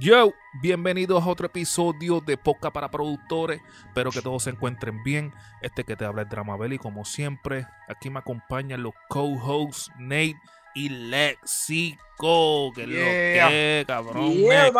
[0.00, 0.32] Yo,
[0.62, 3.60] bienvenidos a otro episodio de Poca para Productores.
[3.88, 5.34] Espero que todos se encuentren bien.
[5.60, 10.38] Este que te habla es Dramabel como siempre, aquí me acompañan los co-hosts Nate
[10.76, 12.72] y Lexico.
[12.76, 13.48] Que es lo Yeah.
[13.48, 14.32] que, cabrón.
[14.34, 14.72] Yeah.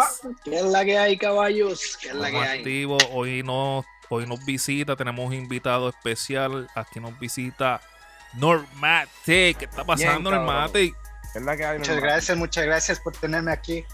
[0.45, 1.99] ¿Qué es la que hay, caballos?
[2.01, 3.11] ¿Qué es la que Estamos hay?
[3.11, 6.69] Hoy nos, hoy nos visita, tenemos un invitado especial.
[6.77, 7.81] Aquí nos visita
[8.35, 9.59] Normatic.
[9.59, 10.31] ¿Qué está pasando.
[10.31, 10.95] Normatic?
[11.35, 13.85] Es la que hay, Muchas gracias, muchas gracias por tenerme aquí.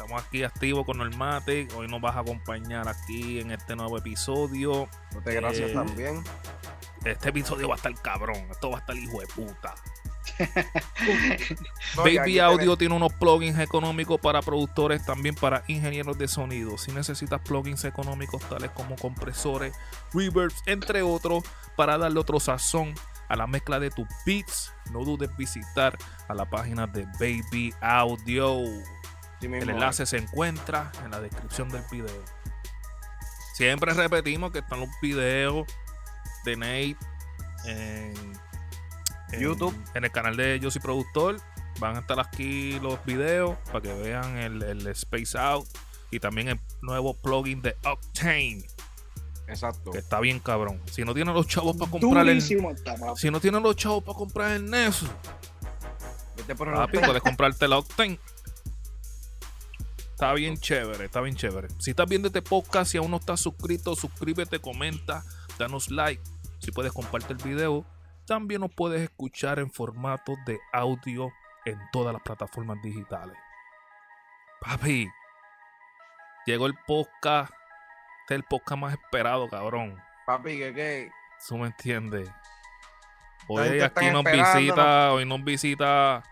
[0.00, 1.74] Estamos aquí activos con Normatic.
[1.76, 4.88] Hoy nos vas a acompañar aquí en este nuevo episodio.
[5.12, 6.24] Muchas gracias Eh, también.
[7.04, 8.38] Este episodio va a estar cabrón.
[8.50, 9.74] Esto va a estar hijo de puta.
[11.96, 16.78] No, Baby Audio tiene unos plugins económicos para productores, también para ingenieros de sonido.
[16.78, 19.74] Si necesitas plugins económicos tales como compresores,
[20.14, 21.44] reverbs, entre otros,
[21.76, 22.94] para darle otro sazón
[23.28, 25.98] a la mezcla de tus beats, no dudes visitar
[26.28, 28.62] a la página de Baby Audio.
[29.40, 32.24] Sí mismo, El enlace se encuentra en la descripción del video.
[33.54, 35.66] Siempre repetimos que están los videos
[36.44, 36.96] de Nate
[37.66, 38.14] en,
[39.32, 39.76] en- YouTube.
[39.94, 41.36] En el canal de Yo Soy Productor.
[41.78, 45.66] Van a estar aquí los videos para que vean el, el Space Out.
[46.10, 48.64] Y también el nuevo plugin de Octane.
[49.46, 49.90] Exacto.
[49.90, 50.80] Que está bien cabrón.
[50.90, 52.38] Si no tienen los chavos para comprar el.
[52.38, 53.16] Está.
[53.16, 55.08] Si no tienen los chavos para comprar el Nexus,
[56.36, 58.18] Vete por el Papi, puedes comprarte el Octane.
[60.20, 61.68] Está bien chévere, está bien chévere.
[61.78, 65.22] Si estás viendo este podcast y aún no estás suscrito, suscríbete, comenta,
[65.58, 66.22] danos like.
[66.58, 67.86] Si puedes comparte el video,
[68.26, 71.32] también nos puedes escuchar en formato de audio
[71.64, 73.34] en todas las plataformas digitales.
[74.60, 75.08] Papi,
[76.44, 77.50] llegó el podcast.
[78.20, 79.96] Este es el podcast más esperado, cabrón.
[80.26, 81.10] Papi, que qué.
[81.48, 82.28] ¿Tú me entiendes?
[83.48, 86.22] Hoy aquí nos visita, hoy nos visita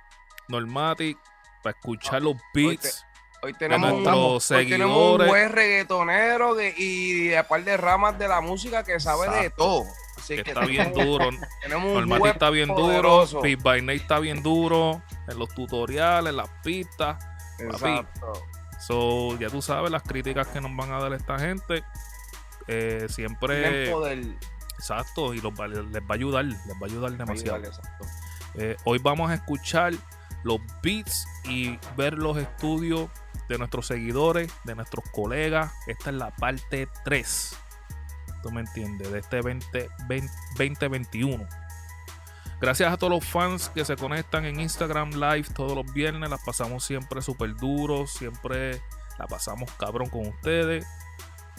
[0.48, 1.16] Normatic
[1.62, 3.07] para escuchar los beats.
[3.40, 8.26] Hoy tenemos, nuestros hoy tenemos un buen reggaetonero que- y de par de ramas de
[8.26, 9.84] la música que sabe de todo.
[10.16, 11.30] Así que que está bien duro.
[12.18, 13.36] buen está bien poderoso.
[13.36, 13.42] duro.
[13.42, 15.02] Pit by está bien duro.
[15.28, 17.24] En los tutoriales, en las pistas.
[17.60, 18.32] Exacto.
[18.80, 21.84] So, ya tú sabes las críticas que nos van a dar esta gente.
[22.66, 23.90] Eh, siempre.
[24.78, 25.34] Exacto.
[25.34, 26.44] Y los les va a ayudar.
[26.44, 27.62] Les va a ayudar demasiado.
[28.54, 29.92] Eh, hoy vamos a escuchar
[30.42, 33.08] los beats y ver los estudios
[33.48, 35.72] de nuestros seguidores, de nuestros colegas.
[35.86, 37.56] Esta es la parte 3.
[38.42, 39.10] ¿Tú me entiendes?
[39.10, 41.48] De este 20, 20 2021.
[42.60, 46.28] Gracias a todos los fans que se conectan en Instagram Live todos los viernes.
[46.28, 48.12] Las pasamos siempre súper duros.
[48.12, 48.80] Siempre
[49.18, 50.86] la pasamos cabrón con ustedes.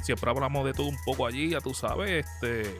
[0.02, 2.26] Siempre hablamos de todo un poco allí, ya tú sabes.
[2.26, 2.80] Este,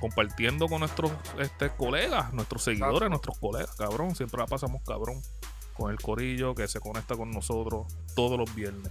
[0.00, 3.10] compartiendo con nuestros este, colegas, nuestros seguidores, Exacto.
[3.10, 4.14] nuestros colegas, cabrón.
[4.14, 5.20] Siempre la pasamos cabrón
[5.74, 8.90] con el corillo que se conecta con nosotros todos los viernes.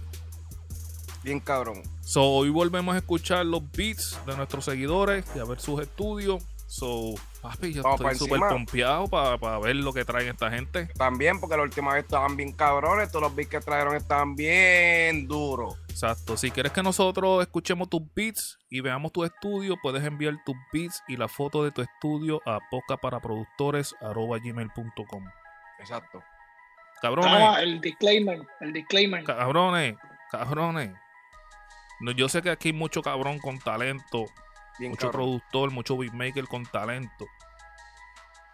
[1.22, 1.82] Bien cabrón.
[2.02, 6.42] So, hoy volvemos a escuchar los beats de nuestros seguidores y a ver sus estudios.
[6.66, 10.86] So, papi, yo Vamos estoy pa' súper pompeado para ver lo que traen esta gente.
[10.96, 13.10] También porque la última vez estaban bien cabrones.
[13.10, 15.76] Todos los beats que trajeron estaban bien duros.
[15.88, 16.36] Exacto.
[16.36, 21.02] Si quieres que nosotros escuchemos tus beats y veamos tu estudio, puedes enviar tus beats
[21.08, 25.24] y la foto de tu estudio a pocaparaproductores.gmail.com
[25.80, 26.22] Exacto.
[27.02, 27.32] Cabrones.
[27.32, 29.24] Ah, el disclaimer, el disclaimer.
[29.24, 29.96] Cabrones,
[30.30, 30.90] cabrones.
[32.00, 34.26] No, yo sé que aquí hay mucho cabrón con talento,
[34.78, 35.12] Bien mucho cabrón.
[35.40, 37.26] productor, mucho beatmaker con talento.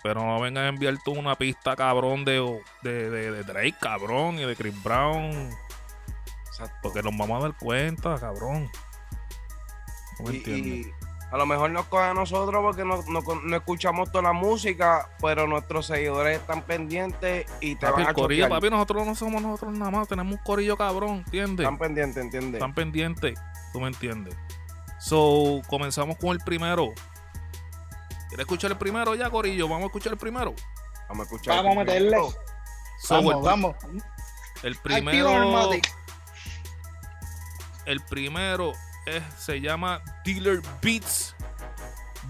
[0.03, 4.39] Pero no vengas a enviar tú una pista cabrón de, de, de- de Drake, cabrón,
[4.39, 5.51] y de Chris Brown.
[6.47, 6.77] Exacto.
[6.83, 8.71] Porque nos vamos a dar cuenta, cabrón.
[10.19, 10.87] No me Y, entiendes.
[10.87, 14.33] y a lo mejor nos coge a nosotros porque no, no, no escuchamos toda la
[14.33, 19.07] música, pero nuestros seguidores están pendientes y te Papi, van a el corillo, papi, nosotros
[19.07, 21.65] no somos nosotros nada más, tenemos un corillo cabrón, ¿entiendes?
[21.65, 22.55] Están pendientes, ¿entiendes?
[22.55, 23.39] Están pendientes,
[23.73, 24.37] tú me entiendes.
[24.99, 26.93] So, comenzamos con el primero.
[28.29, 29.69] ¿Quieres escuchar el primero ya, corillo?
[29.69, 30.55] Vamos a escuchar el primero.
[31.09, 31.57] Vamos a escuchar.
[31.57, 32.11] Vamos a el meterle.
[32.11, 32.35] primero.
[33.01, 33.77] So, Vamos, el, vamos.
[34.63, 35.71] el primero,
[37.85, 38.73] el primero
[39.07, 41.35] es, se llama Dealer Beats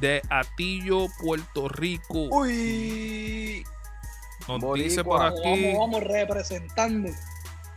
[0.00, 2.28] de Atillo, Puerto Rico.
[2.30, 3.64] Uy.
[4.48, 4.88] Nos boricua.
[4.88, 5.72] dice por Vamos, aquí.
[5.72, 7.10] vamos, vamos representando.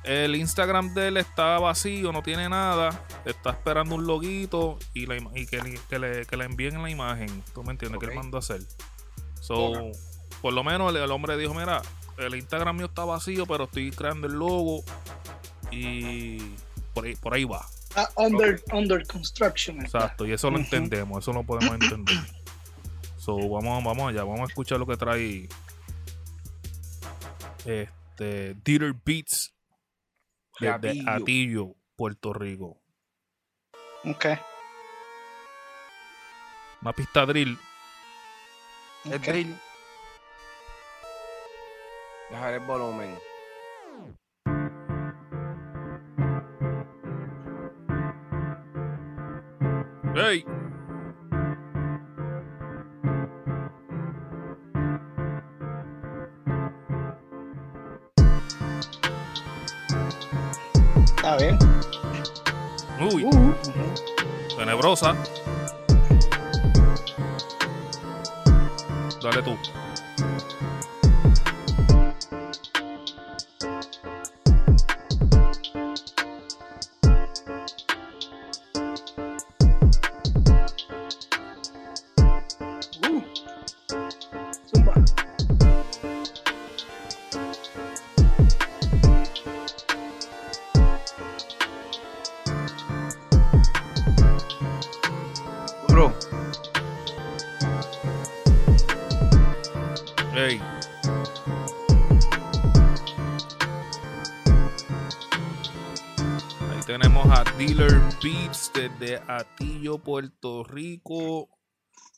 [0.04, 3.04] El Instagram de él está vacío, no tiene nada.
[3.26, 6.82] Está esperando un loguito y, la ima- y que, le- que le, que le envíen
[6.82, 7.44] la imagen.
[7.54, 8.00] ¿Tú me entiendes?
[8.00, 8.12] Que Ok.
[8.12, 8.62] él mandó a hacer.
[9.42, 9.74] So,
[10.42, 11.82] por lo menos el, el hombre dijo: Mira,
[12.18, 14.84] el Instagram mío está vacío, pero estoy creando el logo.
[15.72, 16.38] Y
[16.94, 17.66] por ahí, por ahí va.
[17.96, 19.84] Ah, under, under construction.
[19.84, 19.98] está.
[20.00, 20.26] Exacto.
[20.26, 22.16] Y eso lo entendemos, eso lo podemos entender.
[23.18, 25.50] So, vamos, vamos allá, vamos a escuchar lo que trae
[27.66, 29.54] este Dieter Beats
[30.60, 31.10] de, de Atillo.
[31.10, 31.76] Atillo.
[31.96, 32.82] Puerto Rico.
[34.06, 34.26] Ok.
[36.82, 37.58] Una pista drill.
[39.04, 39.22] El ok.
[39.22, 39.60] drill.
[42.30, 43.20] Dejar el volumen.
[50.16, 50.44] ¡Ey!
[61.16, 61.58] Está bien.
[63.14, 63.54] Uy, Uh,
[64.58, 65.16] tenebrosa.
[69.22, 69.58] Dale tú.
[108.22, 111.50] Beats desde Atillo, Puerto Rico.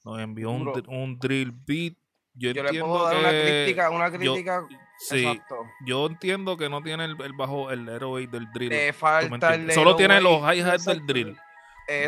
[0.03, 1.94] Nos envió un, un drill beat.
[2.33, 4.68] Yo, yo le puedo dar que una crítica, una yo- crítica.
[4.98, 5.57] sí, Exacto.
[5.86, 8.69] yo entiendo que no tiene el, el bajo, el airway del drill.
[8.69, 9.71] Le ¿tú me falta el?
[9.74, 10.59] Solo tiene los airway.
[10.59, 11.13] hi-hats del Exacto.
[11.13, 11.38] drill.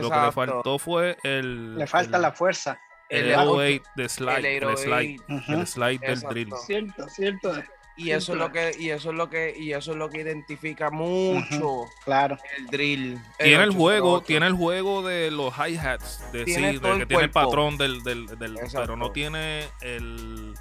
[0.01, 1.77] Lo que le faltó fue el.
[1.77, 2.79] Le falta el, la fuerza.
[3.09, 4.57] el el 808 de slide.
[4.57, 5.23] el slide, 808.
[5.29, 5.59] Ujú.
[5.59, 6.29] el slide del Exacto.
[6.33, 6.53] drill.
[6.65, 7.53] Cierto, cierto.
[7.95, 10.21] Y eso es lo que, y eso es lo que, y eso es lo que
[10.21, 12.37] identifica mucho Claro.
[12.57, 13.19] el drill.
[13.37, 14.25] Tiene el juego, 808.
[14.25, 17.77] tiene el juego de los hi-hats, de, Tiene sí, de que el tiene el patrón
[17.77, 20.53] del, del, del- pero no tiene el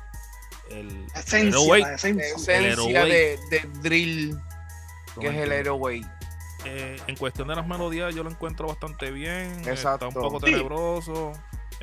[0.71, 2.27] el esencia, 808, la esencia.
[2.27, 3.11] esencia Aeroway.
[3.11, 4.39] de, de drill,
[5.15, 5.53] ¿tú que es el?
[5.53, 6.03] Aeroway.
[6.65, 10.07] Eh, en cuestión de las melodías yo lo encuentro bastante bien, Exacto.
[10.07, 10.53] está un poco Sí.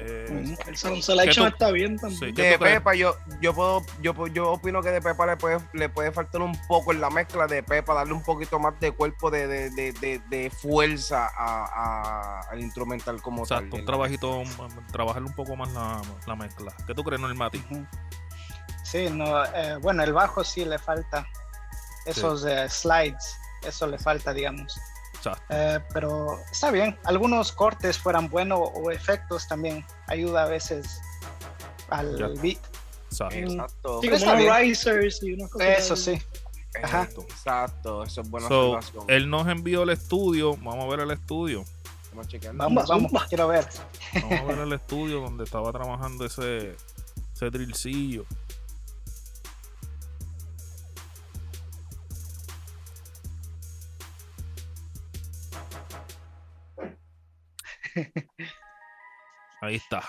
[0.02, 0.58] Eh.
[0.68, 2.20] El sound selection ¿Qué tú- está bien también.
[2.20, 2.34] Sí.
[2.34, 2.58] ¿Qué De?
[2.60, 6.42] Pepa, yo, yo puedo, yo, yo opino que de Pepa le puede, le puede faltar
[6.42, 9.70] un poco en la mezcla de Pepa, darle un poquito más de cuerpo de, de,
[9.72, 13.80] de, de, de fuerza a, a- al instrumental como exacto, tal.
[13.82, 14.44] un trabajito,
[14.92, 16.74] trabajarle un poco más la, la mezcla.
[16.88, 17.64] ¿Qué tú crees, Normati?
[18.84, 21.28] Sí, no, eh, bueno, el bajo sí le falta.
[22.06, 24.80] Esos eh, slides, eso le falta, digamos.
[25.50, 26.98] Eh, pero está bien.
[27.06, 31.00] Algunos cortes fueran buenos o efectos también ayuda a veces
[31.90, 32.28] al Ya.
[32.42, 32.58] beat.
[33.10, 33.36] exacto.
[33.38, 34.02] Exacto.
[34.02, 34.38] Sí, Exacto.
[34.38, 35.68] como risers y unas cosas.
[35.80, 36.22] Eso sí.
[36.84, 37.10] Ajá.
[37.18, 41.64] Exacto, eso es buena So, él nos envió el estudio, vamos a ver el estudio.
[42.54, 42.88] Vamos.
[42.88, 43.68] Vamos, vamos, quiero ver.
[44.14, 46.76] Vamos a ver el estudio donde estaba trabajando ese,
[47.34, 48.26] ese drillcillo.
[59.62, 60.02] Ahí está.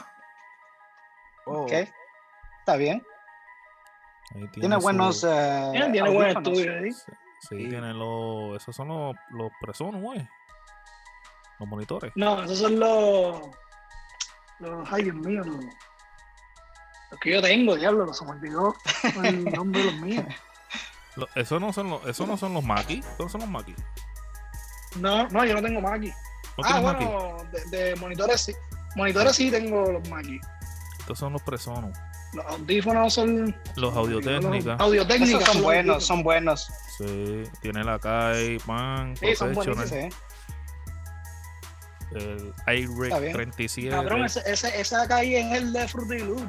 [1.47, 1.73] Oh, Ok.
[1.73, 3.03] Está bien.
[4.35, 5.25] Ahí Tiene su- buenos.
[5.25, 6.93] eh, Tiene, tiene buen estudio ahí.
[6.93, 7.03] Sí,
[7.41, 7.69] sí, Sí.
[7.69, 8.57] tiene los.
[8.63, 10.29] Esos son los, los presonos, güey.
[11.59, 12.13] Los monitores.
[12.15, 13.43] No, esos son los.
[14.61, 14.93] Los.
[14.93, 15.65] Ay, Dios mío, los.
[17.11, 18.75] Los que yo tengo, diablo, los se me olvidó
[19.25, 20.25] el nombre de los míos.
[21.17, 23.01] Lo- esos no son los, esos no son los Maki.
[23.01, 23.75] Esos son los Maki.
[24.97, 26.13] No, no, yo no tengo Mackie.
[26.63, 27.37] ¿No ah, bueno,
[27.71, 28.53] de, de monitores sí.
[28.97, 30.41] Monitores sí tengo los Mackie.
[30.99, 31.97] Estos son los presonos.
[32.33, 33.57] Los audífonos son.
[33.77, 34.81] Los Audio-Técnicas.
[34.81, 35.43] Audio técnicas.
[35.43, 36.69] Esos son buenos, son buenos.
[36.99, 40.09] Sí, tiene la Kai, Man, Sí, son Professional, Sí.
[42.15, 43.33] el iRig bien.
[43.33, 43.91] 37.
[43.97, 44.43] Cabrón, ese,
[44.81, 46.49] ese, acá ahí es el de Fruity Loop.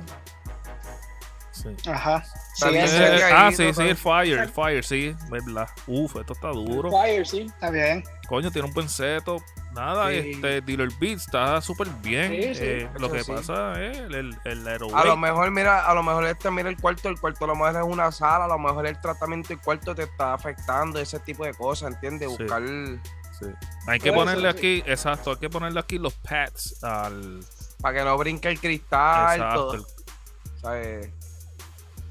[1.51, 1.69] sí.
[1.89, 2.23] Ajá.
[2.55, 5.67] Sí, Eh, ah, sí, sí, el Fire, el Fire, sí, verdad.
[5.87, 6.91] Uf, esto está duro.
[6.91, 7.41] Fire, sí.
[7.41, 8.03] está bien.
[8.27, 9.41] Coño, tiene un buen setup.
[9.73, 10.31] Nada, Sí.
[10.33, 12.29] este Dealer Beats está súper bien.
[12.31, 15.93] Sí, sí, Eh, lo que pasa es el, el, el A lo mejor, mira, a
[15.93, 18.47] lo mejor este mira el cuarto, el cuarto a lo mejor es una sala, a
[18.49, 22.27] lo mejor el tratamiento del cuarto te está afectando, ese tipo de cosas, ¿entiendes?
[22.27, 22.61] Buscar.
[23.87, 27.39] Hay que ponerle aquí, exacto, hay que ponerle aquí los pads al.
[27.81, 29.87] para que no brinque el cristal, Exacto, todo,
[30.61, 31.09] ¿sabes?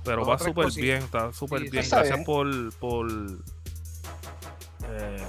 [0.02, 1.72] pero va súper bien, está súper bien.
[1.74, 2.24] Gracias bien.
[2.24, 2.74] por.
[2.76, 3.06] por
[4.88, 5.26] eh,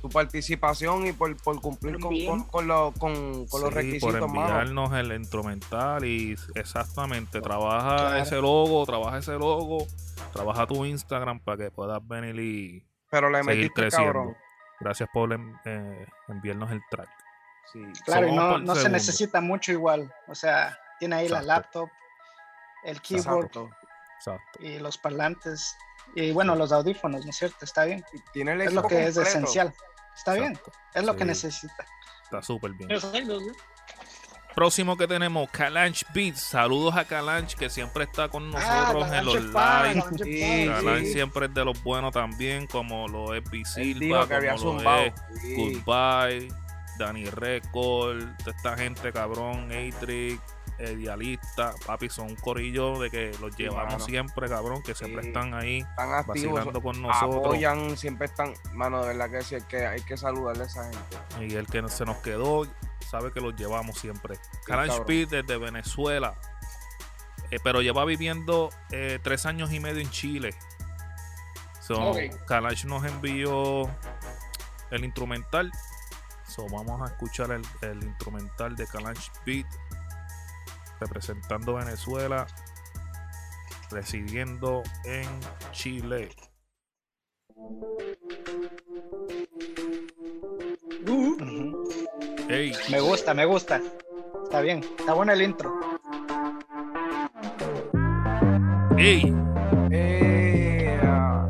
[0.00, 4.28] Tu participación y por, por cumplir con, con, con los- con- con los requisitos, por
[4.28, 4.48] mano.
[4.48, 8.16] enviarnos el instrumental y exactamente trabaja Claro.
[8.18, 9.86] ese logo, trabaja ese logo,
[10.32, 14.12] trabaja tu Instagram para que puedas venir y Pero le seguir metiste creciendo.
[14.12, 14.36] cabrón.
[14.80, 17.08] Gracias por en- eh, enviarnos el track.
[17.72, 17.80] Sí.
[18.04, 20.12] Claro, y no, no se necesita mucho igual.
[20.28, 21.88] O sea, tiene ahí la laptop,
[22.84, 23.70] el keyboard Exacto.
[24.18, 24.62] Exacto.
[24.62, 25.76] y los parlantes.
[26.14, 27.64] Y bueno, los audífonos, ¿no es cierto?
[27.64, 28.02] Está bien.
[28.14, 29.74] Y Tiene el Es lo que es esencial.
[30.18, 30.58] Está bien,
[30.94, 31.86] es lo que necesita.
[32.24, 32.90] Está súper bien.
[32.90, 33.38] Exacto.
[34.54, 36.40] Próximo que tenemos, Calanch Beats.
[36.40, 40.02] Saludos a Calanch, que siempre está con Ah, nosotros en los live.
[40.24, 41.12] Sí, Calanch sí.
[41.12, 44.78] siempre es de los buenos también, como lo es Bisilva, dijo que había como lo
[44.78, 45.02] zumbado.
[45.04, 45.54] es Sí.
[45.54, 46.48] Goodbye,
[46.98, 49.70] Danny Record, toda esta gente cabrón,
[50.80, 54.04] Atric, Idealista, papi, son un corillo de que los llevamos mano.
[54.04, 55.28] siempre, cabrón, que siempre Sí.
[55.28, 57.36] están ahí Están activos, vacilando con nosotros.
[57.36, 58.54] apoyan, siempre están.
[58.74, 61.44] Mano, de verdad que sí, hay que, hay que saludarle a esa gente.
[61.46, 62.66] Y el que se nos quedó,
[63.10, 64.38] sabe que los llevamos siempre.
[64.66, 65.06] Calanch cabrón.
[65.08, 66.34] Beats desde Venezuela,
[67.50, 70.54] eh, pero lleva viviendo eh, tres años y medio en Chile.
[71.80, 72.18] So, Ok.
[72.46, 73.88] Calanch nos envió
[74.90, 75.72] el instrumental.
[76.46, 79.66] So, vamos a escuchar el, el instrumental de Calanch Beat
[81.00, 82.46] representando Venezuela,
[83.90, 85.28] residiendo en
[85.72, 86.28] Chile.
[91.08, 91.88] Uh.
[92.48, 93.80] Ey, Me gusta, me gusta.
[94.44, 95.78] Está bien, está bueno el intro.
[98.96, 99.32] ey,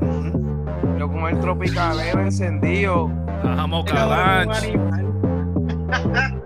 [0.00, 0.98] Ujú.
[0.98, 3.10] yo con el tropicalero encendido.
[4.50, 5.14] animal.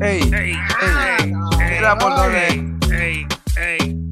[0.00, 0.54] Ey, Ey,
[1.20, 1.32] ey,
[1.82, 2.46] mira por donde,
[2.92, 4.08] ey, ey.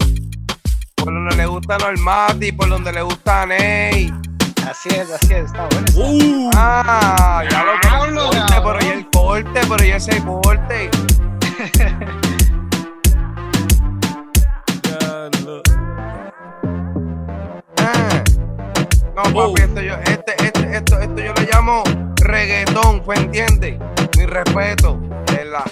[0.96, 4.12] por donde le gusta Normati, por donde le gusta Ney.
[4.68, 5.86] Así es, así es, está bueno.
[5.94, 8.16] Uh, Ah, ya lo cabrón.
[8.64, 10.90] pero y el corte, pero y ese corte.
[17.78, 18.22] Ah.
[19.16, 19.52] No, Oh.
[19.54, 21.82] papi, esto yo, este, este, esto, esto yo le llamo
[22.22, 23.78] reggaetón, ¿fue entiende?
[24.18, 25.64] Mi respeto, de la,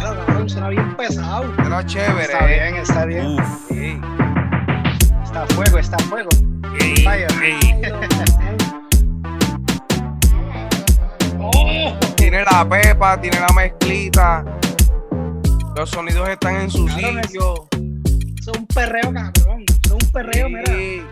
[0.00, 1.44] Ya, cabrón, suena bien pesado.
[1.68, 2.22] la chévere.
[2.22, 3.26] Está bien, está bien.
[3.26, 4.00] Uf, Sí.
[5.24, 6.30] Está a fuego, está a fuego.
[7.04, 7.26] Vaya.
[7.42, 7.80] ey.
[11.42, 14.44] Oh, Tiene la pepa, tiene la mezclita.
[15.74, 17.54] Los sonidos están en su Cabrón, sitio.
[18.38, 19.64] es un perreo, cabrón.
[19.84, 20.64] Es un perreo, mira.
[20.66, 21.02] Sí.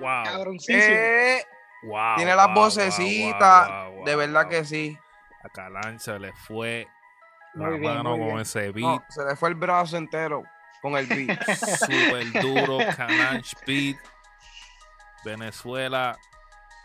[0.00, 0.84] Wow, Cabroncísimo.
[0.84, 1.42] Eh,
[1.84, 2.16] wow.
[2.16, 3.68] tiene las wow, vocecitas.
[3.68, 4.50] wow, wow, de verdad wow.
[4.50, 4.98] que sí.
[5.42, 6.86] A Calancha le fue
[7.56, 8.38] la Muy bien, mano muy con bien.
[8.40, 10.42] ese No, se le fue el brazo entero
[10.82, 11.38] con el beat.
[11.78, 12.78] super duro.
[12.96, 13.96] Calanch Beat,
[15.24, 16.18] Venezuela,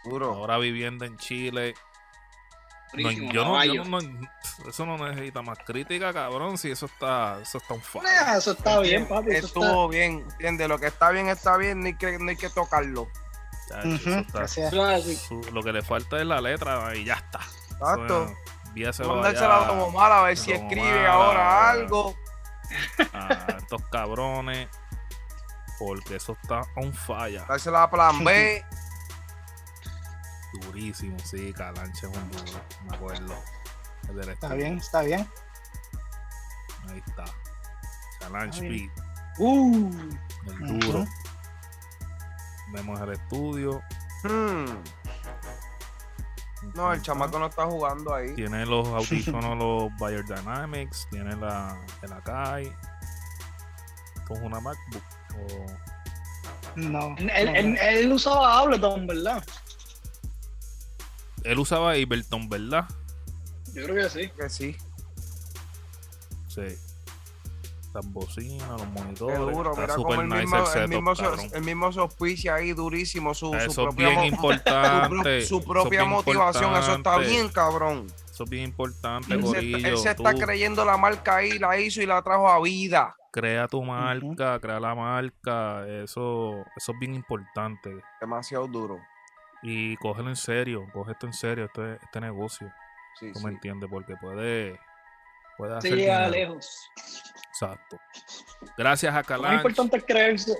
[0.03, 0.33] Duro.
[0.33, 1.73] ahora viviendo en Chile.
[2.93, 4.27] No, yo, no, yo no- no-
[4.67, 6.57] eso no necesita más crítica, cabrón.
[6.57, 7.81] Si eso está, eso está un.
[8.03, 9.31] Nah, eso está bien, papi.
[9.31, 9.59] Eso está...
[9.59, 10.67] Estuvo bien, ¿entiendes?
[10.67, 13.07] Lo que está bien está bien, no hay que, no hay que tocarlo.
[13.85, 17.39] Eso está- su- lo que le falta es la letra y ya está.
[17.71, 18.35] Exacto.
[18.71, 22.15] Envíaselo Mandársela allá a a ver si escribe ahora algo.
[23.13, 24.69] a estos cabrones.
[25.77, 27.43] Porque eso está on fire.
[27.49, 28.63] Dársela a Plan B.
[30.61, 32.61] Durísimo, sí, Calanche es un duro.
[32.89, 33.35] Me acuerdo.
[34.07, 35.27] El del Está bien, está bien.
[36.89, 37.25] Ahí está.
[38.21, 38.69] Calanche.
[38.69, 38.91] Beat,
[39.37, 39.91] Uh,
[40.47, 41.05] el duro.
[42.71, 43.81] Vemos el estudio.
[44.23, 44.65] Hmm.
[46.75, 48.33] No, el chamaco no está jugando ahí.
[48.35, 51.07] Tiene los audífonos, los Bayer Dynamics.
[51.09, 52.67] Tiene la, el Akai.
[52.67, 55.03] Es una MacBook.
[55.35, 55.65] o-
[56.75, 57.15] No.
[57.17, 59.43] él, no, él, él usaba Ableton, ¿verdad?
[61.43, 62.87] Él usaba Ableton, ¿verdad?
[63.73, 64.29] Yo creo que sí.
[64.39, 64.77] Que sí.
[66.47, 66.77] Sí.
[67.93, 69.37] Las bocinas, los Qué monitores.
[69.39, 69.69] duro.
[69.71, 72.71] está Mira super como el nice mismo, el mismo, se- el mismo se auspicia ahí
[72.73, 73.33] durísimo.
[73.33, 75.41] Su, su Eso es propia, bien su, importante.
[75.45, 76.75] su propia motivación.
[76.77, 78.07] Eso está bien, cabrón.
[78.29, 79.87] Eso es bien importante, Él se, Corillo.
[79.89, 83.15] él se está creyendo la marca ahí, la hizo y la trajo a vida.
[83.31, 85.85] crea tu marca, crea la marca.
[85.87, 87.91] Eso, eso es bien importante.
[88.21, 88.99] Demasiado duro.
[89.63, 90.85] Y cógelo en serio.
[90.93, 92.71] Coge esto en serio, este, este negocio.
[93.19, 93.45] Sí, ¿Tú sí.
[93.45, 93.89] me entiendes?
[93.91, 94.79] Porque puede,
[95.57, 96.89] Se hacer llega lejos.
[97.49, 97.99] Exacto.
[98.77, 99.55] Gracias a Lo más Calanch.
[99.57, 100.57] importante es creerse.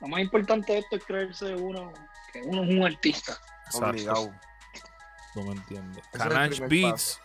[0.00, 1.92] Lo más importante de esto es creerse uno
[2.32, 3.38] que uno es un artista.
[3.66, 3.88] Exacto.
[3.88, 4.34] Obligado.
[5.34, 7.20] ¿Tú me el Calanch Beats.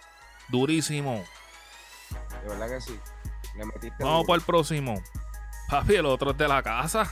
[0.49, 1.23] Durísimo.
[2.41, 2.99] De verdad que sí.
[3.55, 5.01] Le metiste Vamos para el próximo.
[5.69, 7.11] Papi, el otro es de la casa.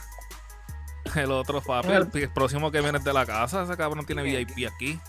[1.15, 3.63] El otro, papi, el, el próximo que viene es de la casa.
[3.63, 4.23] Ese cabrón tiene.
[4.23, 4.99] VIP aquí.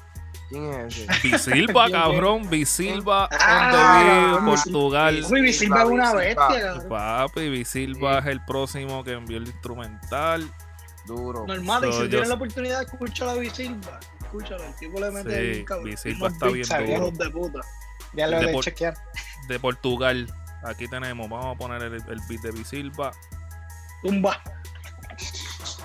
[0.49, 1.07] ¿Quién es ese?
[1.23, 2.49] Bisilva, cabrón.
[2.49, 5.25] Bisilva, Ah, on the beat, cabrón, Portugal.
[5.31, 6.89] Uy, Bisilva es una bestia.
[6.89, 10.51] Papi, Bisilva es el próximo que envió el instrumental.
[11.07, 11.47] Duro.
[11.47, 15.11] Normal, y si yo- tienes la oportunidad de escuchar a Bisilva, escúchalo, el tipo le
[15.11, 15.85] mete Sí, bien, cabrón.
[15.87, 16.67] Bisilva está bien
[17.01, 17.11] duro.
[17.13, 17.61] de puta.
[18.15, 18.95] Ya lo De de por- chequear.
[19.49, 20.27] De Portugal.
[20.65, 23.13] Aquí tenemos, vamos a poner el, el beat de Bisilva.
[24.03, 24.43] Tumba.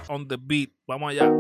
[0.10, 0.72] On the beat.
[0.88, 1.32] Vamos allá.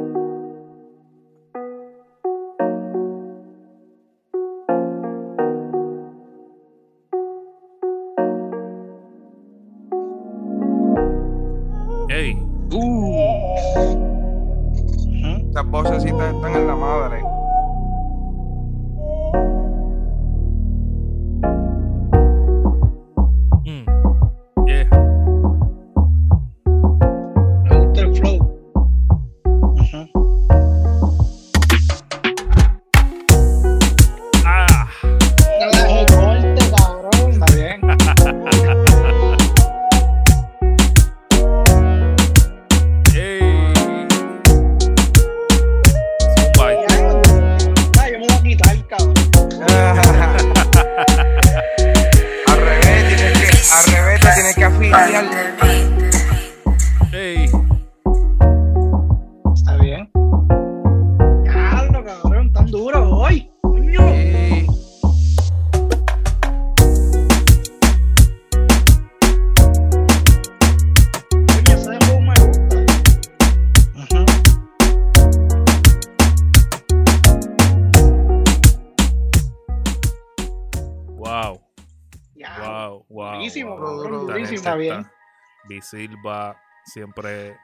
[85.67, 87.58] Bisilva siempre.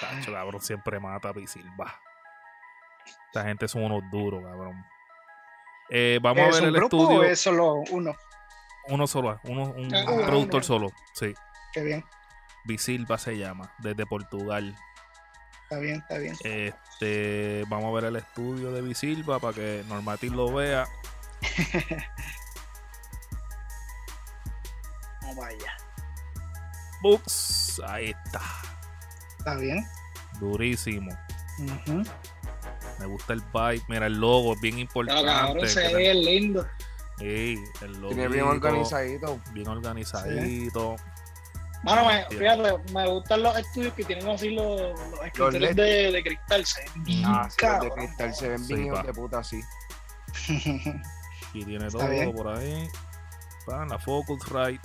[0.00, 2.00] Tacho, cabrón, siempre mata a Bisilva.
[3.26, 4.84] Esta gente son unos duros, cabrón.
[5.90, 7.20] Eh, vamos a ¿Es ver el grupo estudio.
[7.20, 8.14] o es solo uno?
[8.88, 10.88] Uno solo, uno, un Ah, un productor solo.
[11.14, 11.32] Sí.
[11.72, 12.04] Qué bien.
[12.64, 14.74] Bisilva se llama, desde Portugal.
[15.64, 16.34] Está bien, está bien.
[16.44, 20.86] Este, vamos a ver el estudio de Bisilva para que Normatil lo vea.
[25.22, 25.76] No vaya.
[27.04, 28.40] Books, ahí está.
[29.38, 29.86] Está bien.
[30.40, 31.14] Durísimo.
[32.98, 33.82] Me gusta el vibe.
[33.88, 35.22] Mira, el logo es bien importante.
[35.26, 36.66] cabrón, se ve lindo.
[37.18, 38.08] Sí, el logo.
[38.14, 39.38] Tiene bien organizadito.
[39.52, 40.96] Bien organizadito.
[41.82, 42.36] Mano, me, Sí.
[42.38, 45.76] fíjate, me gustan los estudios que tienen así los, los escritorios LED.
[45.76, 46.64] de, de cristal.
[46.64, 49.60] Se ven bien Ah, sí, los de cristal se ven Sí, bien de puta así.
[51.52, 52.32] Y tiene todo bien.
[52.34, 52.88] por ahí.
[53.66, 54.80] Pa, la Focusrite,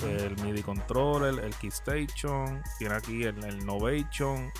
[0.00, 2.62] el MIDI controller, el Keystation.
[2.78, 4.50] Tiene aquí el, el Novation.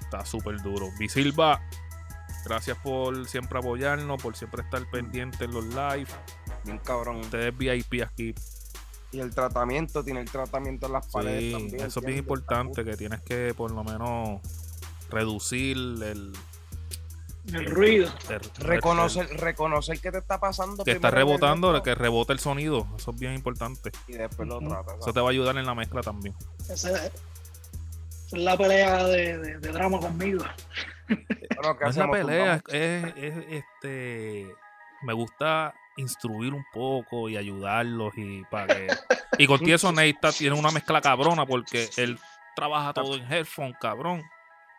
[0.00, 0.90] Está súper duro.
[0.98, 1.60] Bisilva,
[2.44, 6.06] gracias por siempre apoyarnos, por siempre estar pendiente en los live.
[6.64, 7.16] Bien cabrón.
[7.20, 8.34] Ustedes VIP aquí.
[9.10, 11.86] Y el tratamiento, tiene el tratamiento en las paredes Sí, también.
[11.86, 14.40] eso es bien importante, que tienes que por lo menos
[15.10, 16.32] reducir el...
[17.46, 18.08] El ruido.
[18.30, 20.84] el- Reconocer, reconocer que te está pasando.
[20.84, 22.86] que está rebotando, resto que rebote el sonido.
[22.96, 23.90] Eso es bien importante.
[24.06, 24.68] Y después lo Ujú.
[24.68, 24.94] trata.
[25.00, 26.34] Eso te va a ayudar en la mezcla también.
[26.68, 27.12] Esa es
[28.32, 30.44] la pelea de, de, de drama conmigo.
[31.08, 32.16] Bueno, ¿qué No es la hacemos?
[32.16, 34.54] pelea, es, es, este.
[35.02, 38.86] Me gusta instruir un poco y ayudarlos y para que.
[39.38, 42.18] Y con eso Neita tiene una mezcla cabrona porque él
[42.54, 44.22] trabaja todo en headphone, cabrón.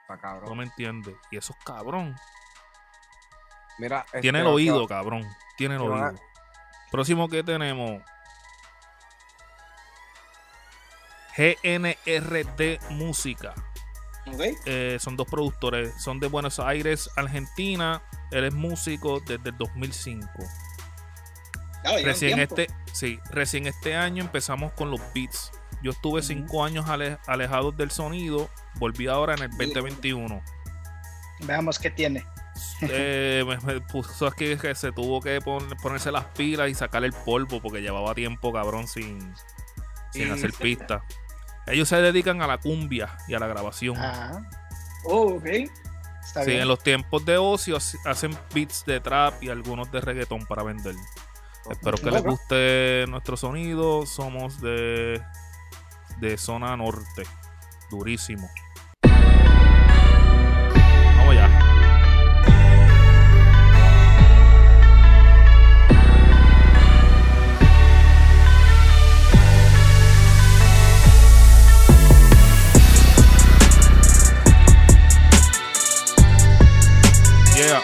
[0.01, 0.57] Está No cabrón.
[0.57, 1.15] me entiende.
[1.29, 2.15] Y eso es cabrón.
[3.77, 5.27] Mira, Tiene el este, oído, cabrón.
[5.57, 6.15] Tiene el a- oído.
[6.91, 8.01] Próximo que tenemos.
[11.35, 13.53] GNRD Música.
[14.27, 14.41] ¿Ok?
[14.65, 15.93] Eh, son dos productores.
[16.01, 18.01] Son de Buenos Aires, Argentina.
[18.31, 20.27] Él es músico desde el 2005.
[21.81, 25.51] Claro, lleva un Recién este, sí, recién este año empezamos con los beats.
[25.81, 28.49] Yo estuve cinco años ale- alejados del sonido.
[28.75, 30.41] Volví ahora en el 2021.
[31.41, 32.23] Veamos qué tiene.
[32.81, 37.03] Eh, me, me puso aquí que se tuvo que pon- ponerse las pilas y sacar
[37.03, 39.33] el polvo porque llevaba tiempo, cabrón, sin,
[40.11, 41.01] sin hacer pistas.
[41.65, 43.95] Ellos se dedican a la cumbia y a la grabación.
[43.97, 44.41] Ah,
[45.05, 45.45] Oh, ok.
[45.45, 46.61] está Sí, bien.
[46.61, 50.63] en los tiempos de ocio hace- hacen beats de trap y algunos de reggaetón para
[50.63, 50.95] vender.
[51.69, 54.05] Espero que les guste nuestro sonido.
[54.05, 55.21] Somos de,
[56.19, 57.23] de zona norte.
[57.89, 58.49] Durísimo.
[61.17, 61.59] Vamos ya.
[77.63, 77.79] Yeah.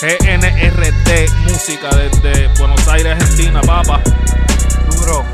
[0.00, 4.02] GNRT Música desde Buenos Aires, Argentina, papa.
[4.90, 5.33] Duro.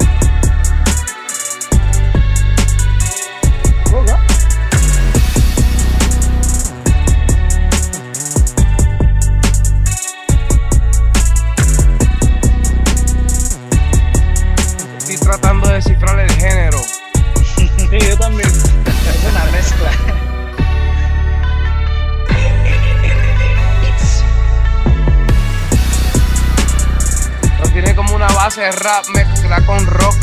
[28.45, 30.17] Base rap mezcla con rock.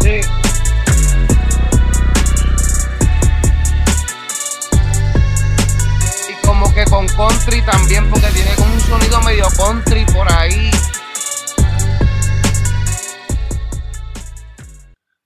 [0.00, 0.20] Sí.
[6.30, 10.70] Y como que con country también, porque tiene como un sonido medio country por ahí.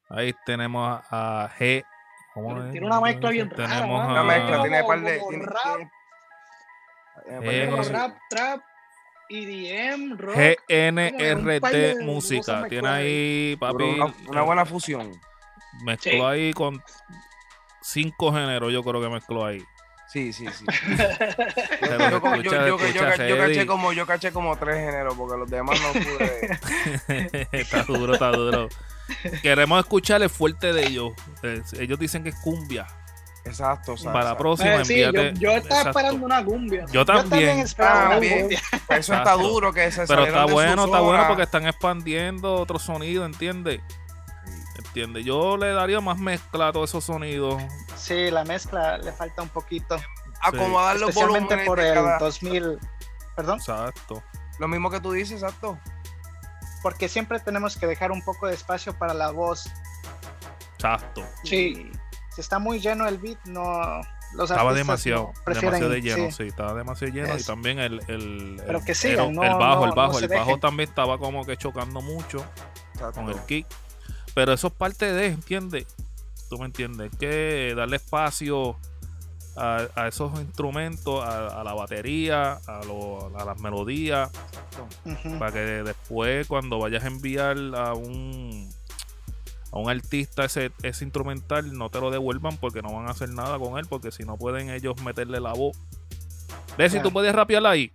[0.09, 1.85] Ahí tenemos a G.
[2.33, 2.71] ¿cómo es?
[2.73, 4.07] Tiene una mezcla bien rara, Tenemos.
[4.09, 5.19] Una a- mezcla, tiene como- par de.
[5.19, 5.77] como tiene- rap.
[7.41, 8.61] tiene- tiene rap, trap,
[9.29, 10.37] EDM, rock.
[10.69, 12.67] GNRT Música.
[12.69, 13.83] Tiene ahí, papi.
[13.85, 15.13] una, una buena fusión.
[15.85, 16.21] Mezcló Sí.
[16.21, 16.83] ahí con
[17.83, 19.63] cinco géneros, yo creo que mezcló ahí.
[20.09, 20.65] Sí, sí, sí.
[20.87, 25.37] Yo, yo, escucha- yo- yo- escucha yo caché como, yo caché como tres géneros, porque
[25.37, 27.49] los demás no pude.
[27.53, 28.69] está duro, está duro.
[29.43, 31.13] Queremos escuchar el fuerte de ellos.
[31.43, 32.87] Eh, Ellos dicen que es cumbia.
[33.47, 34.13] Exacto, exacto.
[34.13, 35.39] Para la próxima, Eh, sí, yo, envíate.
[35.39, 35.99] yo estaba Exacto.
[35.99, 36.85] esperando una cumbia.
[36.87, 37.59] Yo Yo también también.
[37.61, 38.97] esperaba Ah.
[38.97, 43.25] Eso está duro que se Pero está bueno, está bueno porque están expandiendo otro sonido,
[43.25, 43.81] ¿entiendes?
[44.79, 45.25] ¿Entiendes?
[45.25, 47.63] Yo le daría más mezcla a todos esos sonidos.
[47.97, 49.97] Sí, la mezcla le falta un poquito.
[50.43, 52.79] Acomodar los Especialmente volúmenes por el cada- 2000.
[53.35, 54.23] Perdón, Exacto.
[54.59, 55.79] Lo mismo que tú dices, exacto.
[56.83, 59.69] porque siempre tenemos que dejar un poco de espacio para la voz.
[60.77, 61.23] Exacto.
[61.43, 61.91] Sí.
[62.37, 64.01] Si está muy lleno el beat, no.
[64.35, 66.33] Los Estaba demasiado, no demasiado de lleno, sí.
[66.33, 66.43] sí.
[66.45, 69.85] estaba demasiado lleno y también el, el, Pero el- que sigan, el- no- el bajo,
[69.87, 70.61] el bajo, el bajo dejen.
[70.61, 72.45] también estaba como que chocando mucho
[72.93, 73.21] exacto.
[73.23, 73.67] con el kick.
[74.35, 75.87] Pero eso es parte de, ¿entiendes?
[76.51, 78.77] Tú me entiendes, que darle espacio
[79.57, 84.31] a, a esos instrumentos, a, a la batería, a, lo- a las melodías,
[85.07, 85.39] Ujú.
[85.39, 88.69] para que después cuando vayas a enviar a un
[89.77, 93.29] a un artista ese, ese instrumental no te lo devuelvan porque no van a hacer
[93.31, 95.77] nada con él porque si no pueden ellos meterle la voz
[96.77, 97.09] de si Claro.
[97.09, 97.93] tú puedes rapear ahí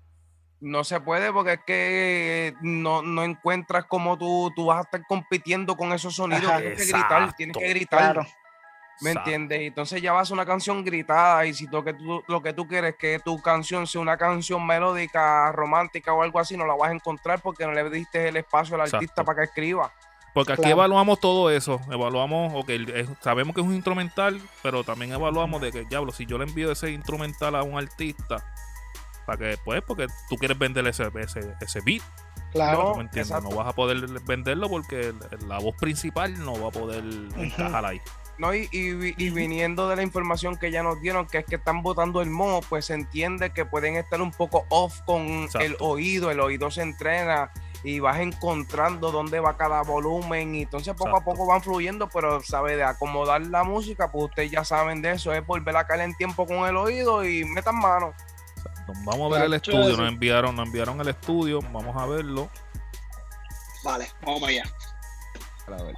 [0.60, 5.02] No se puede porque es que no, no encuentras cómo tú, tú vas a estar
[5.08, 6.46] compitiendo con esos sonidos.
[6.46, 6.60] Ajá.
[6.60, 8.00] tienes que gritar, tienes que gritar.
[8.13, 8.28] Claro.
[9.02, 9.30] ¿Me Exacto.
[9.32, 9.62] entiendes?
[9.62, 12.67] Entonces ya vas a una canción gritada y si lo que, tú, lo que tú
[12.67, 16.76] quieres es que tu canción sea una canción melódica, romántica o algo así, no la
[16.76, 19.26] vas a encontrar porque no le diste el espacio al artista Exacto.
[19.26, 19.91] para que escriba.
[20.34, 20.76] Porque aquí Claro.
[20.78, 22.70] evaluamos todo eso evaluamos ok,
[23.22, 26.72] sabemos que es un instrumental pero también evaluamos de que diablo si yo le envío
[26.72, 28.44] ese instrumental a un artista
[29.26, 32.02] para que después porque tú quieres vender ese, ese, ese beat
[32.52, 32.96] Claro.
[33.41, 35.13] No, vas a poder venderlo porque
[35.48, 37.02] la voz principal no va a poder
[37.38, 38.02] encajar ahí
[38.38, 38.54] ¿no?
[38.54, 41.82] Y, y- y viniendo de la información que ya nos dieron, que es que están
[41.84, 46.30] botando el moho, pues se entiende que pueden estar un poco off con el oído,
[46.32, 47.52] el oído se entrena
[47.84, 52.41] y vas encontrando dónde va cada volumen y entonces poco a poco van fluyendo, pero
[52.41, 56.02] sabe de acomodar la música, pues ustedes ya saben de eso, es volver a caer
[56.02, 58.13] en tiempo con el oído y metan mano.
[59.06, 62.50] Vamos a ver el estudio, nos enviaron, nos enviaron el estudio, vamos a verlo.
[63.84, 64.63] Vale, vamos allá.
[65.67, 65.96] A ver.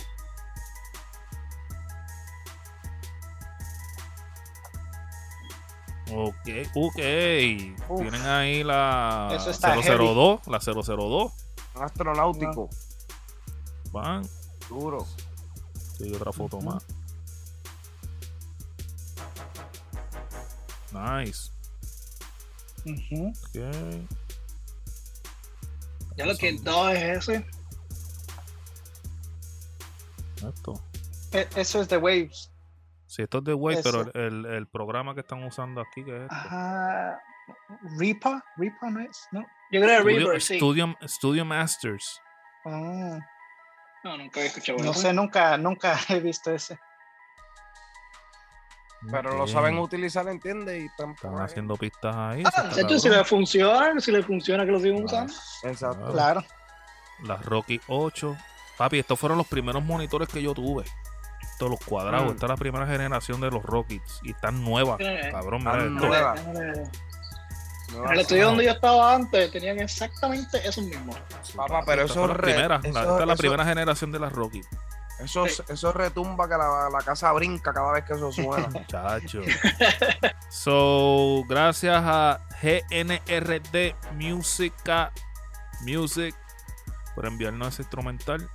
[6.16, 7.00] Ok, ok.
[7.90, 8.02] Uf.
[8.02, 11.43] Tienen ahí la Eso está 002, la 002.
[11.76, 12.70] Un astronáutico,
[13.92, 14.28] Van,
[14.70, 15.06] duro.
[15.98, 16.86] sí, otra foto más.
[20.92, 21.50] Nice.
[22.86, 23.30] Ujú.
[23.30, 24.08] Ok.
[26.16, 27.46] Ya lo que el 2 es ese.
[30.48, 30.74] Esto.
[31.32, 32.52] E- Eso es de Waves.
[33.08, 33.92] Sí, esto es de Wave, Eso.
[34.12, 36.36] pero el, el programa que están usando aquí, que es esto?
[36.36, 37.20] Ajá.
[37.98, 38.42] Reaper.
[38.58, 39.42] Reaper no es, ¿no?
[39.72, 40.56] Yo creo que Studio, Reaper, sí.
[40.58, 42.22] Studio, Studio Masters.
[42.66, 43.20] Ah,
[44.04, 46.78] No, nunca había escuchado no sé, nunca, nunca he visto ese.
[49.12, 50.82] Pero lo saben utilizar, ¿entiendes?
[50.82, 52.44] Y están Están haciendo pistas ahí.
[52.46, 55.34] Ah, si le funciona, si le funciona que lo sigan usando.
[55.64, 56.12] Exacto.
[56.14, 56.44] Claro.
[57.24, 58.38] Las Rocky 8.
[58.78, 60.86] Papi, estos fueron los primeros monitores que yo tuve.
[61.60, 62.30] Todos los cuadrados.
[62.30, 62.34] Mm.
[62.36, 64.22] Esta es la primera generación de los Rockets.
[64.24, 64.98] Y están nuevas.
[65.02, 65.90] Eh, Cabrón, mira esto.
[65.90, 66.36] nueva.
[68.06, 71.16] En el estudio donde yo estaba antes, tenían exactamente esos mismos.
[71.56, 72.28] Papá, pero eso.
[72.28, 74.62] La- eso- esta es la eso- primera generación de las Rocky.
[75.20, 78.68] Eso, eso retumba que la, la casa brinca cada vez que eso suena.
[78.88, 79.42] Chacho.
[80.50, 85.12] so, gracias a GNRD Musica
[85.82, 86.36] Music
[87.16, 88.50] por enviarnos ese instrumental.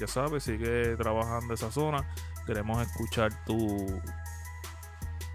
[0.00, 2.04] Ya sabes, sigue trabajando esa zona.
[2.46, 4.00] Queremos escuchar tu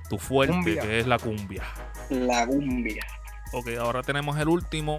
[0.09, 0.81] tu fuerte, Cumbia.
[0.81, 1.63] que es la cumbia.
[2.09, 3.05] La cumbia.
[3.53, 4.97] Ok, ahora tenemos el último.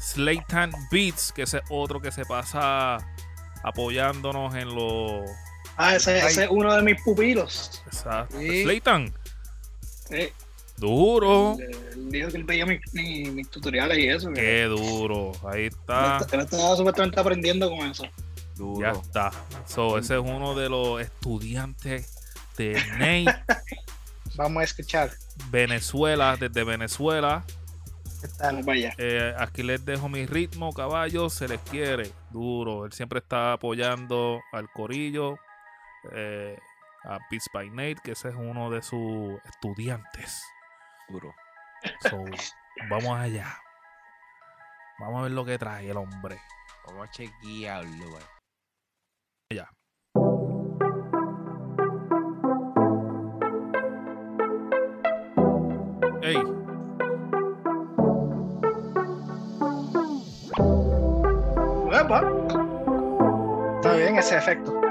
[0.00, 2.98] Slaytan Beats, que ese es otro que se pasa
[3.62, 5.30] apoyándonos en los.
[5.76, 7.82] Ah, ese, ese es uno de mis pupilos.
[7.86, 8.38] Exacto.
[8.38, 8.62] Sí.
[8.62, 9.12] Slaytan.
[10.08, 10.28] Sí.
[10.76, 11.56] Duro.
[11.58, 14.30] Él, dijo que él veía mis, mis- mis tutoriales y eso.
[14.32, 15.32] Qué duro.
[15.50, 16.18] Ahí está.
[16.20, 18.04] está- él estaba supuestamente aprendiendo con eso.
[18.56, 18.80] Duro.
[18.80, 19.30] Ya está.
[19.66, 22.14] So, ese es uno de los estudiantes
[22.56, 23.44] de Nate,
[24.34, 25.10] Vamos a escuchar.
[25.50, 27.44] Venezuela, desde Venezuela.
[28.98, 31.34] Eh, aquí les dejo mi ritmo, caballos.
[31.34, 32.12] Se les quiere.
[32.30, 32.84] Duro.
[32.86, 35.36] Él siempre está apoyando al corillo.
[36.12, 36.58] eh,
[37.04, 40.42] a Beats by Nate, que ese es uno de sus estudiantes.
[41.08, 41.34] Duro.
[42.08, 42.24] So,
[42.88, 43.56] vamos allá.
[44.98, 46.40] Vamos a ver lo que trae el hombre.
[46.86, 48.24] Vamos a chequearlo, güey.
[49.52, 49.68] Ya.
[64.22, 64.81] Ese efecto.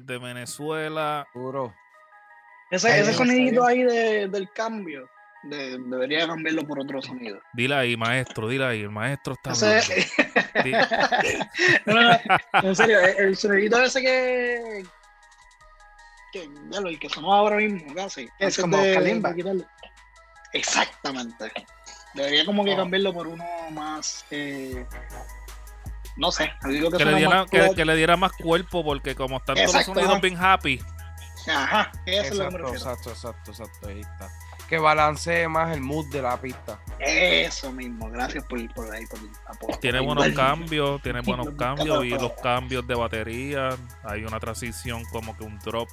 [0.00, 1.26] Desde Venezuela.
[1.34, 1.74] Duro.
[2.70, 5.08] Ese, Ahí ese sonidito ahí de- del cambio.
[5.44, 7.40] de- debería cambiarlo por otro sonido.
[7.54, 8.80] Dile ahí, maestro, dile ahí.
[8.82, 10.64] El maestro está Ese- hablando.
[10.64, 10.72] Di-
[11.86, 12.10] no, no,
[12.62, 14.82] no, en serio, el, el sonidito ese que.
[16.32, 18.28] que ya lo el que sonó ahora mismo, casi.
[18.38, 19.34] Es como Kalimba.
[19.34, 19.64] quitarle.
[20.52, 21.52] Exactamente.
[22.14, 22.76] Debería como que Oh.
[22.78, 24.24] cambiarlo por uno más.
[24.30, 24.84] eh,
[26.18, 29.38] no sé, algo que, que, le diera, más que, le diera más cuerpo, porque como
[29.38, 30.82] están todos los Exacto, sonidos bien happy.
[31.48, 33.88] Ajá, eso es lo que me Exacto, exacto, exacto, exacto.
[33.88, 34.28] Ahí está.
[34.68, 36.78] Que balancee más el mood de la pista.
[36.98, 39.18] Eso mismo, gracias por, por ahí, por,
[39.58, 40.46] por- Tiene por buenos igual.
[40.46, 43.70] cambios, tiene buenos cambios y los cambios de batería.
[44.04, 45.88] Hay una transición como que un drop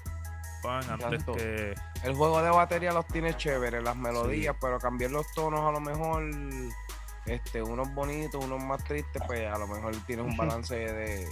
[0.67, 0.89] antes
[1.21, 1.33] Exacto.
[1.35, 5.71] que El juego de batería los tiene chévere, las melodías, pero cambiar los tonos a
[5.71, 6.23] lo mejor,
[7.25, 11.27] este, unos bonitos, unos más tristes, pues a lo mejor tienes un balance de.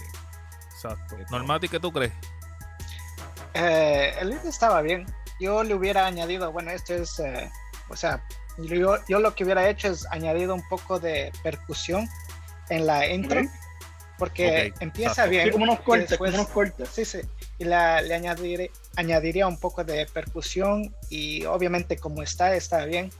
[0.72, 1.16] exacto.
[1.30, 2.12] Normati, ¿qué tú crees?
[3.54, 5.06] Eh, el lead estaba bien.
[5.40, 7.50] Yo le hubiera añadido, bueno, esto es, eh,
[7.88, 8.24] o sea,
[8.58, 12.08] yo, yo lo que hubiera hecho es añadido un poco de percusión
[12.68, 13.42] en la intro,
[14.18, 15.30] porque empieza exacto.
[15.30, 15.44] bien.
[15.46, 16.88] Sí, como unos cortes, después- como unos cortes.
[16.88, 17.20] Sí, sí.
[17.58, 23.10] Y la, le añadiré, añadiría un poco de percusión y obviamente como está, está bien.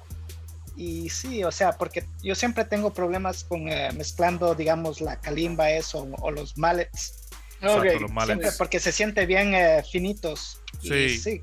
[0.76, 5.70] Y sí, o sea, porque yo siempre tengo problemas con eh, mezclando, digamos, la kalimba
[5.70, 7.20] eso o los mallets,
[7.60, 8.26] Exacto, Ok, los mallets.
[8.40, 10.60] siempre porque se siente bien eh, finitos.
[10.82, 11.18] Y Sí.
[11.18, 11.42] sí.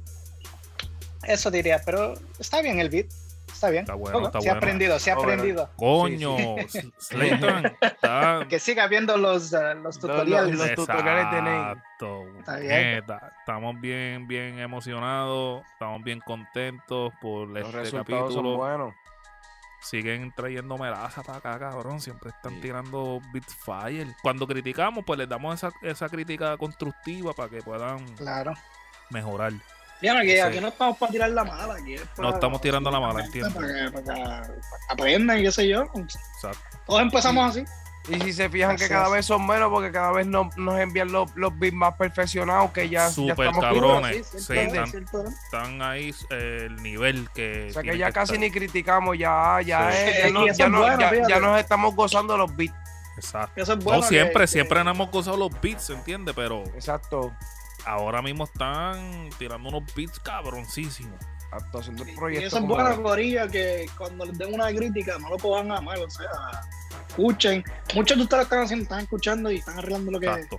[1.23, 3.05] Eso diría, pero está bien el beat,
[3.51, 3.83] está bien.
[3.83, 4.57] Está bueno, está se ha bueno.
[4.57, 5.41] aprendido, se ha Está bueno.
[5.41, 5.69] aprendido.
[5.77, 6.35] Coño,
[6.99, 10.55] Slayton está Que siga viendo los, eh, los Los- tutoriales.
[10.57, 11.37] los tutoriales de.
[11.39, 12.23] Exacto.
[12.39, 12.69] Está bien.
[12.95, 18.57] Neta, Estamos bien, bien emocionados, estamos bien contentos por Los este resultados son capítulo.
[18.57, 18.93] buenos.
[19.81, 21.99] Siguen trayendo melaza para acá, cabrón.
[21.99, 22.61] Siempre están Sí.
[22.61, 24.15] tirando Bitfire.
[24.21, 28.53] Cuando criticamos, pues les damos esa, esa crítica constructiva para que puedan Claro.
[29.09, 29.53] mejorar.
[29.99, 30.39] Que Sí.
[30.39, 31.75] aquí no estamos para tirar la mala.
[31.75, 33.53] Aquí es para- No estamos tirando la mala, entiendo.
[33.53, 34.51] Para que, para que
[34.89, 35.83] aprendan y qué sé yo.
[35.93, 36.77] Exacto.
[36.87, 37.63] Todos empezamos así.
[38.09, 41.11] Y si se fijan que cada vez son menos, porque cada vez no- nos envían
[41.11, 43.73] los, los beats más perfeccionados, que ya, ya estamos cabrón.
[43.73, 44.01] duros.
[44.01, 45.05] cabrones, Sí, están-.
[45.43, 47.67] Están ahí eh, el nivel que.
[47.69, 48.39] O sea que ya casi estar.
[48.39, 49.97] ni criticamos, ya, ya, Sí.
[50.09, 52.73] es- ya, no- ya es no- bueno, ya- ya nos estamos gozando los beats.
[53.17, 53.61] Exacto.
[53.61, 54.01] Eso es bueno.
[54.01, 56.33] no, que- siempre, que- siempre nos hemos gozado los beats, ¿entiendes?
[56.35, 57.31] Pero Exacto.
[57.85, 61.19] ahora mismo están tirando unos beats cabroncísimos.
[61.53, 65.29] Exacto, haciendo el Y eso es bueno, Corilla, que cuando les den una crítica no
[65.29, 66.29] lo puedan amar, o sea,
[67.11, 67.63] escuchen.
[67.93, 70.57] Muchos de ustedes lo están haciendo, están escuchando y están arreglando lo que, Exacto.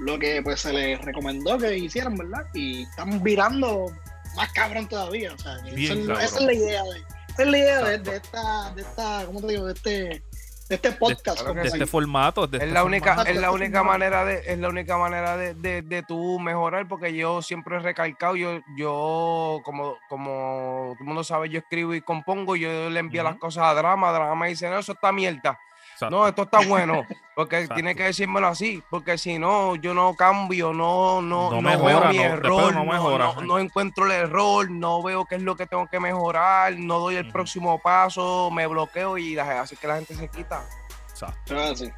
[0.00, 2.46] lo que pues se les recomendó que hicieran, ¿verdad?
[2.54, 3.92] Y están virando
[4.36, 6.24] más cabrón todavía, o sea, Bien esa, es, cabrón.
[6.24, 9.40] esa es la idea de, Esa es la idea de, de esta, de esta, ¿cómo
[9.40, 9.66] te digo?
[9.66, 10.22] De este,
[10.68, 11.22] de este podcast.
[11.22, 12.46] claro como que De este formato.
[12.46, 13.30] De Es este la única, formato.
[13.30, 17.14] es la única manera de, es la única manera de, de, de tú mejorar, porque
[17.14, 22.00] yo siempre he recalcado, yo, yo, como, como todo el mundo sabe, yo escribo y
[22.00, 25.58] compongo, yo le envío las cosas a drama, drama me dice, no, eso está mierda.
[25.92, 26.16] Exacto.
[26.16, 27.74] No, esto está bueno, porque Exacto.
[27.74, 32.00] tiene que decírmelo así, porque si no, yo no cambio, no, no, No no, mejora,
[32.00, 33.32] veo mi no- error, no no, mejora.
[33.36, 36.98] no- no encuentro el error, no veo qué es lo que tengo que mejorar, no
[36.98, 40.64] doy el próximo paso, me bloqueo y la- así que la gente se quita.
[41.10, 41.54] Exacto.
[41.58, 41.92] Ah, sí.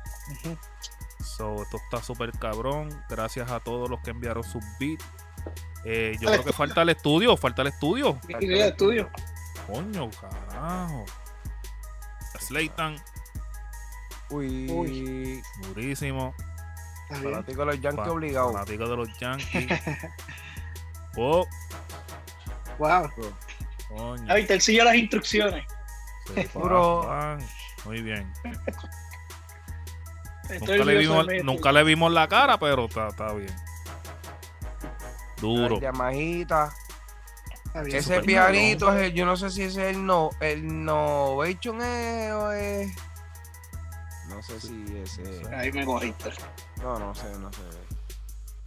[1.24, 2.90] So, esto está súper cabrón.
[3.08, 5.04] Gracias a todos los que enviaron sus beats.
[5.84, 8.18] Eh, yo Al creo que falta el estudio, falta el estudio.
[8.40, 9.08] Y de estudio.
[9.66, 11.04] Coño, carajo.
[12.38, 12.96] Slayton,
[14.30, 15.42] Uy, Uy.
[15.74, 16.34] durísimo.
[17.08, 18.52] Fanático de los Yankees Fa- obligado.
[18.52, 19.80] Fanático de los Yankees.
[21.16, 21.46] oh,
[22.78, 23.08] Wow.
[23.88, 24.32] coño.
[24.32, 25.64] Ahí te siguió las instrucciones.
[26.34, 27.38] se Puro-.
[27.84, 28.32] Muy bien.
[30.60, 33.54] Nunca le, vimos, nunca le vimos la cara, pero está, está bien.
[35.40, 35.80] Duro.
[35.80, 36.72] Yamajita.
[37.86, 42.32] Ese pianito es el, yo no sé si ese es el no, el Novation es
[42.32, 42.92] o es.
[44.28, 45.42] No sé si ese.
[45.54, 46.30] Ahí me cogiste.
[46.82, 47.60] No, no sé, no sé.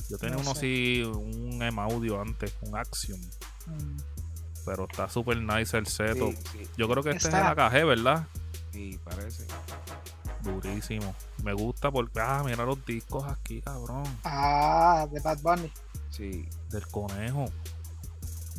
[0.10, 0.60] Yo tenía No uno sé.
[0.60, 3.20] así, un M audio antes, un Axiom.
[3.66, 3.98] Mm.
[4.66, 6.34] Pero está súper nice el setup.
[6.36, 7.40] Sí, sí, Yo creo que este Está.
[7.40, 8.28] es el AKG, ¿verdad?
[8.72, 9.46] sí, parece.
[10.44, 11.16] Durísimo.
[11.44, 14.04] Me gusta porque, ah, mira los discos aquí, cabrón.
[14.24, 15.72] Ah, de Bad Bunny.
[16.12, 16.48] Sí.
[16.70, 17.46] Del conejo.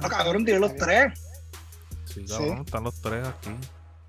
[0.00, 1.18] Ah, cabrón, tiré los tres.
[2.04, 2.26] Sí, Sí.
[2.26, 3.50] cabrón, están los tres aquí.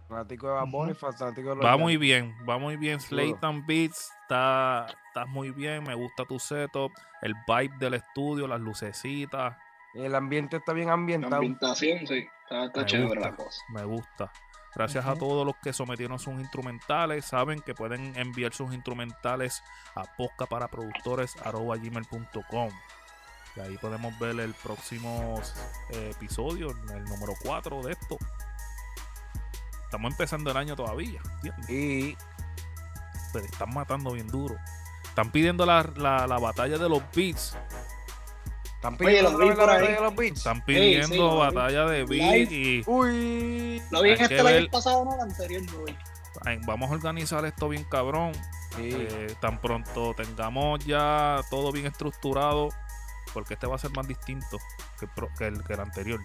[0.09, 2.99] Fanático de Bad Bunny, fanático de los Va muy bien, va muy bien.
[2.99, 5.83] Slayton Beats, está, estás muy bien.
[5.83, 6.91] Me gusta tu setup,
[7.21, 9.55] el vibe del estudio, las lucecitas.
[9.93, 11.35] El ambiente está bien La ambientado.
[11.35, 12.27] ambientación, sí.
[12.43, 13.29] Está, está Me chévere gusta.
[13.29, 13.61] la cosa.
[13.69, 14.31] Me gusta.
[14.75, 17.25] Gracias a todos los que sometieron sus instrumentales.
[17.25, 19.63] Saben que pueden enviar sus instrumentales
[19.95, 22.69] a poscaparaproductores.com.
[23.55, 25.41] Y ahí podemos ver el próximo
[25.91, 28.17] eh, episodio, el número 4 de esto.
[29.89, 31.69] Estamos empezando el año todavía, ¿entiendes?
[31.69, 32.15] Y
[33.33, 34.55] Pero están matando bien duro.
[35.03, 37.57] Están pidiendo la, la- la batalla de los beats.
[38.75, 39.49] están pidiendo la ahí.
[39.55, 40.37] batalla de los beats.
[40.37, 41.37] Están pidiendo sí, lo vi.
[41.55, 43.81] batalla de beats y Uy.
[43.89, 45.63] Lo vi en este que live ver- pasado, no, el anterior,
[46.45, 48.31] ay, vamos a organizar esto bien cabrón.
[48.75, 48.91] Sí.
[48.93, 52.69] Eh, tan pronto tengamos ya todo bien estructurado,
[53.33, 54.59] porque este va a ser más distinto
[54.99, 56.19] que el, pro- que el, que el anterior.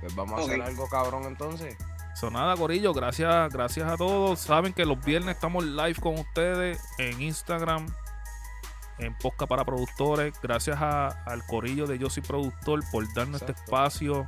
[0.00, 1.76] Pues vamos a hacer algo cabrón entonces.
[2.14, 4.40] So, nada, Corillo, gracias, gracias a todos.
[4.40, 7.86] Saben que los viernes estamos live con ustedes en Instagram,
[8.98, 10.34] en Posca para Productores.
[10.42, 14.26] Gracias a- al Corillo de Yo Soy Productor por darnos este espacio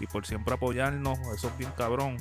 [0.00, 1.18] y por siempre apoyarnos.
[1.34, 2.18] Eso es bien cabrón.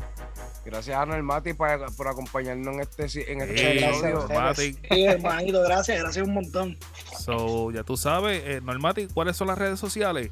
[0.63, 4.27] Gracias a Normati por, por acompañarnos en este, en este a episodio.
[4.29, 4.87] Matic.
[4.93, 6.77] Sí, hermanito, gracias, gracias un montón.
[7.17, 10.31] So, ya tú sabes, eh, Normati, ¿cuáles son las redes sociales?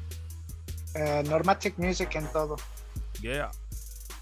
[0.94, 2.56] Eh, Normatic Music en todo.
[3.20, 3.50] Yeah.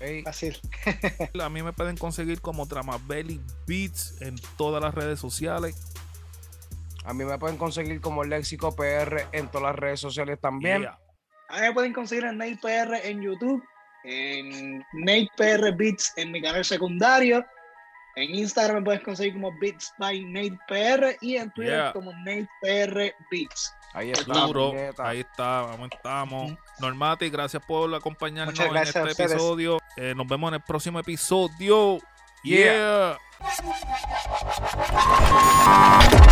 [0.01, 0.59] Ey, Fácil.
[1.43, 5.93] A mí me pueden conseguir como Tramabelly Beats en todas las redes sociales.
[7.05, 10.83] a mí me pueden conseguir como Léxico PR en todas las redes sociales también.
[10.83, 10.99] Yeah.
[11.49, 13.63] A mí me pueden conseguir en Nate PR en YouTube,
[14.05, 17.45] en Nate PR Beats en mi canal secundario.
[18.17, 21.93] En Instagram me puedes conseguir como Beats by Nate PR y en Twitter Yeah.
[21.93, 23.73] como Nate PR Beats.
[23.95, 24.33] Ahí está.
[24.47, 25.65] Duro, ahí está.
[25.65, 26.57] Ujú.
[26.79, 29.79] Normati, gracias por acompañarnos en este episodio.
[29.97, 31.99] Eh, nos vemos en el próximo episodio.
[32.45, 33.19] yeah.
[36.11, 36.23] Yeah.